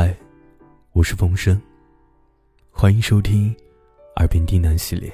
[0.00, 0.16] 嗨，
[0.92, 1.60] 我是风声，
[2.70, 3.52] 欢迎收听
[4.14, 5.12] 《耳边低喃》系列。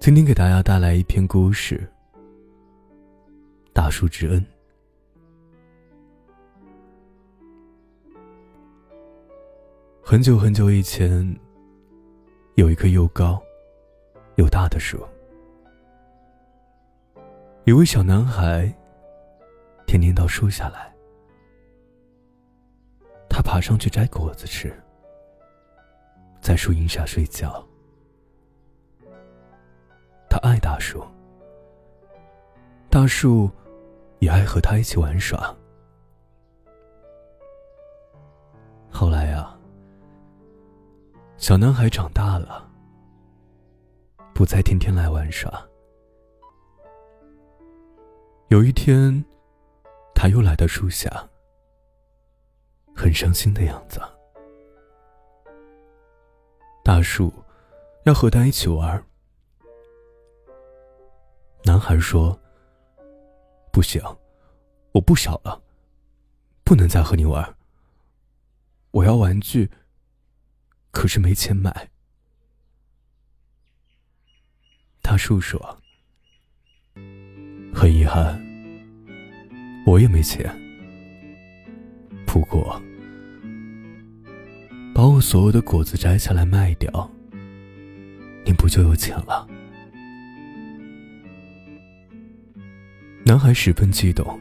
[0.00, 1.88] 今天给大家带来一篇故事，
[3.72, 4.44] 《大树之恩》。
[10.02, 11.38] 很久很久以前，
[12.56, 13.40] 有一棵又高
[14.34, 14.98] 又大的树，
[17.62, 18.68] 一位小男孩
[19.86, 20.89] 天天到树下来。
[23.50, 24.72] 爬上去摘果子吃，
[26.40, 27.66] 在树荫下睡觉。
[30.28, 31.04] 他爱大树，
[32.88, 33.50] 大树
[34.20, 35.52] 也爱和他一起玩耍。
[38.88, 39.58] 后来啊，
[41.36, 42.70] 小男孩长大了，
[44.32, 45.52] 不再天天来玩耍。
[48.46, 49.24] 有一天，
[50.14, 51.10] 他又来到树下。
[53.00, 53.98] 很伤心的样子。
[56.84, 57.32] 大树
[58.04, 59.02] 要和他一起玩。
[61.64, 62.38] 男孩说
[63.72, 64.02] ：“不行，
[64.92, 65.62] 我不小了，
[66.62, 67.56] 不能再和你玩。
[68.90, 69.70] 我要玩具，
[70.90, 71.88] 可是没钱买。”
[75.00, 75.58] 大树说
[77.74, 78.38] ：“很遗憾，
[79.86, 80.54] 我也没钱。
[82.26, 82.78] 不过……”
[85.00, 87.10] 把我所有的果子摘下来卖掉，
[88.44, 89.48] 你不就有钱了？
[93.24, 94.38] 男孩十分激动，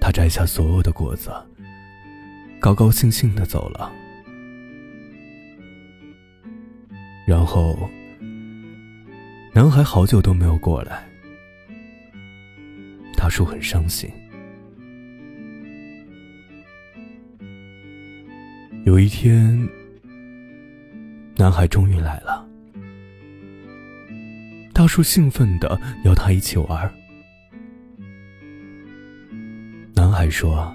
[0.00, 1.32] 他摘下所有的果子，
[2.60, 3.90] 高高兴兴的走了。
[7.26, 7.76] 然后，
[9.52, 11.04] 男孩好久都没有过来，
[13.16, 14.08] 大树很伤心。
[18.98, 19.56] 有一天，
[21.36, 22.44] 男孩终于来了。
[24.74, 26.92] 大树兴奋的邀他一起玩。
[29.94, 30.74] 男孩说：“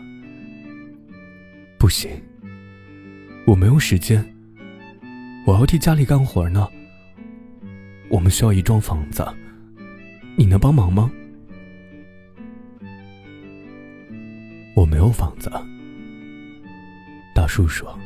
[1.78, 2.10] 不行，
[3.46, 4.26] 我没有时间，
[5.46, 6.66] 我要替家里干活呢。
[8.10, 9.28] 我们需要一幢房子，
[10.38, 11.12] 你能帮忙吗？”
[14.78, 15.52] 我没有房子。
[17.36, 18.00] 大树说：“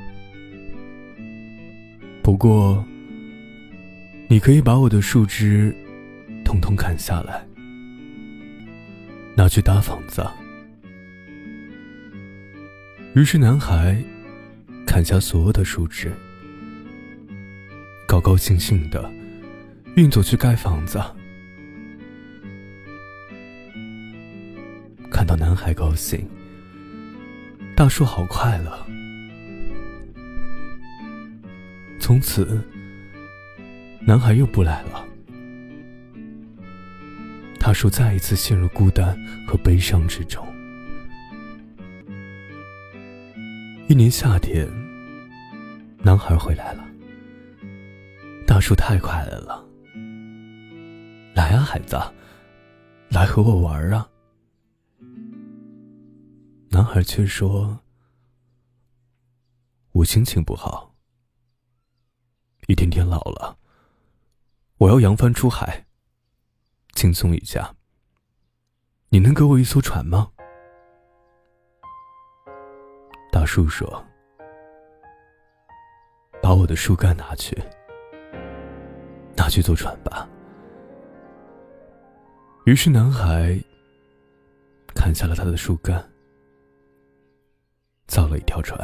[2.27, 2.85] 不过，
[4.27, 5.73] 你可以把我的树枝
[6.43, 7.41] 统统砍下来，
[9.33, 10.21] 拿去搭房子。”
[13.15, 14.03] 于是，男孩
[14.85, 16.11] 砍下所有的树枝，
[18.05, 19.09] 高高兴兴的
[19.95, 21.01] 运走去盖房子。
[25.09, 26.27] 看到男孩高兴，
[27.73, 28.85] 大树好快乐。
[32.07, 32.63] 从此，
[33.99, 35.05] 男孩又不来了。
[37.59, 39.13] 大树再一次陷入孤单
[39.45, 40.41] 和悲伤之中。
[43.89, 44.65] 一年夏天，
[45.97, 46.85] 男孩回来了。
[48.47, 49.67] 大树太快乐了，
[51.35, 51.97] 来啊，孩子，
[53.09, 54.07] 来和我玩啊。
[56.69, 57.77] 男孩却说
[59.91, 60.87] ：“我心情不好。”
[62.67, 63.57] 一天天老了，
[64.77, 65.85] 我要扬帆出海，
[66.95, 67.73] 轻松一下。
[69.07, 70.29] 你能给我一艘船吗？
[73.31, 74.05] 大树说
[76.43, 77.57] ：“把我的树干拿去，
[79.37, 80.27] 拿去做船吧。”
[82.67, 83.57] 于是男孩
[84.93, 86.05] 砍下了他的树干，
[88.07, 88.77] 造了一条船，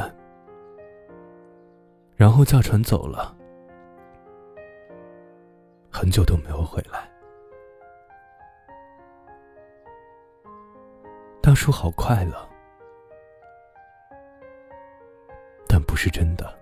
[2.16, 3.36] 然后驾船走了。
[5.96, 7.08] 很久都没有回来。
[11.40, 12.48] 大叔好快乐，
[15.68, 16.52] 但不是真的。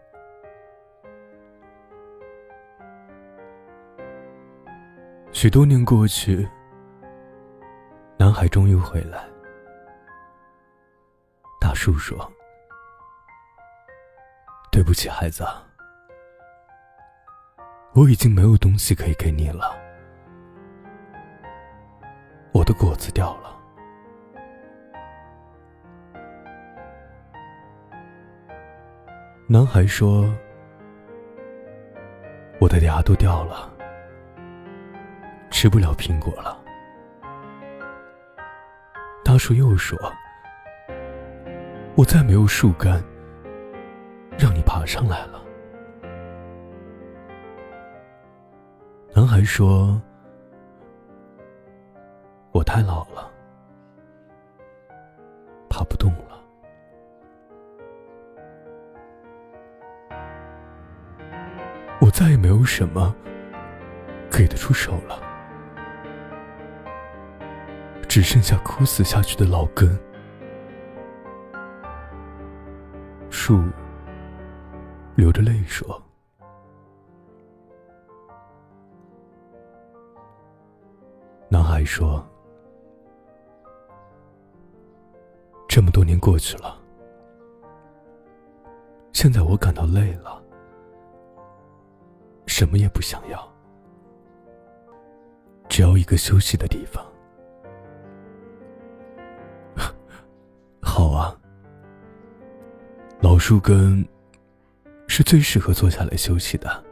[5.32, 6.46] 许多年过去，
[8.18, 9.26] 男孩终于回来。
[11.58, 12.30] 大叔说
[14.70, 15.42] ：“对不起，孩子。”
[17.94, 19.76] 我已经没有东西可以给你了，
[22.52, 23.54] 我的果子掉了。
[29.46, 30.34] 男孩说
[32.58, 33.70] ：“我的牙都掉了，
[35.50, 36.58] 吃不了苹果了。”
[39.22, 39.98] 大树又说
[41.94, 43.04] ：“我再没有树干
[44.38, 45.41] 让你爬上来了。
[49.22, 50.02] 男孩说
[52.50, 53.30] ：“我太老了，
[55.70, 56.42] 爬不动了。
[62.00, 63.14] 我再也没有什么
[64.28, 65.22] 给得出手了，
[68.08, 69.96] 只剩下枯死下去的老根。”
[73.30, 73.62] 树
[75.14, 76.02] 流着泪说。
[81.52, 82.26] 男孩说
[85.68, 86.80] ：“这么多年过去了，
[89.12, 90.42] 现在我感到累了，
[92.46, 93.46] 什么也不想要，
[95.68, 97.04] 只要一个休息的地方。
[100.80, 101.38] 好啊，
[103.20, 104.02] 老树根
[105.06, 106.82] 是最适合坐下来休息的。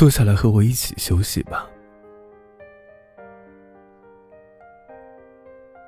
[0.00, 1.68] 坐下来和我一起休息吧。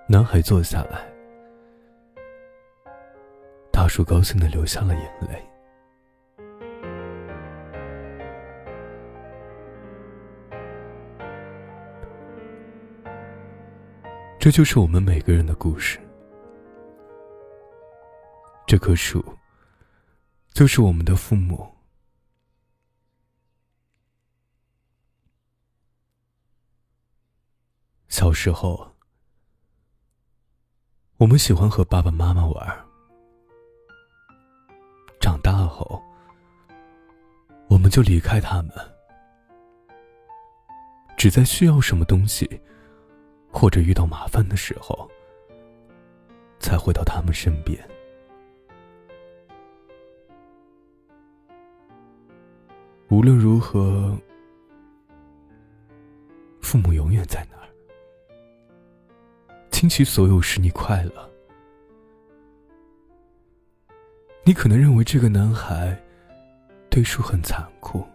[0.07, 1.11] 男孩坐下来，
[3.71, 5.43] 大树高兴的流下了眼泪。
[14.39, 15.99] 这就是我们每个人的故事。
[18.67, 19.25] 这棵树，
[20.53, 21.67] 就是我们的父母。
[28.13, 28.87] 小时候，
[31.17, 32.87] 我们喜欢和爸爸妈妈玩。
[35.19, 36.01] 长大后，
[37.71, 38.73] 我们就离开他们，
[41.17, 42.61] 只在需要什么东西，
[43.51, 45.11] 或者遇到麻烦的时候，
[46.61, 47.83] 才回到他们身边。
[53.09, 54.15] 无论如何，
[56.61, 57.63] 父母永远在那儿。
[59.83, 61.31] 倾其所有使你快乐。
[64.45, 66.01] 你可能认为这个男孩
[66.89, 68.07] 对树很残酷，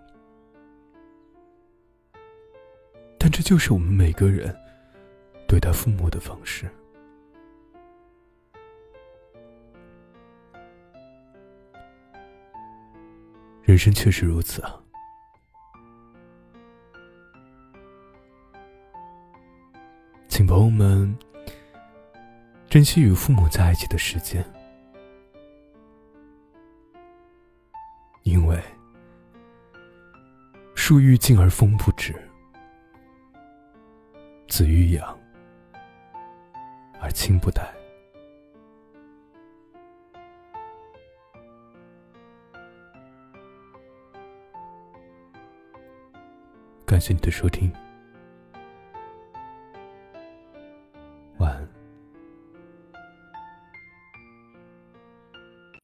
[3.19, 4.57] 但这就是我们每个人
[5.45, 6.71] 对待父母的方式。
[13.63, 14.79] 人生确实如此啊，
[20.29, 21.13] 请朋友们。
[22.77, 24.45] 珍惜与父母在一起的时间，
[28.21, 28.55] 因为
[30.75, 32.13] 树欲静而风不止，
[34.47, 35.19] 子欲养
[37.01, 37.67] 而亲不待。
[46.85, 47.73] 感谢你的收听。